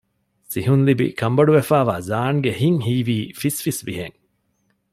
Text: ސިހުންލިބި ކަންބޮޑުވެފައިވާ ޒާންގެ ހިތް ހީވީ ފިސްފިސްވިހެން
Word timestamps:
ސިހުންލިބި 0.51 1.07
ކަންބޮޑުވެފައިވާ 1.19 1.95
ޒާންގެ 2.09 2.51
ހިތް 2.59 2.81
ހީވީ 2.85 3.17
ފިސްފިސްވިހެން 3.39 4.17